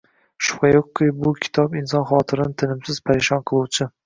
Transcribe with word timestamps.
Shubha 0.45 0.71
yo‘qki, 0.71 1.09
bu 1.25 1.33
kitob 1.43 1.75
inson 1.83 2.07
xotirini 2.13 2.57
tinimsiz 2.63 3.03
parishon 3.13 3.47
qiluvchi 3.55 3.91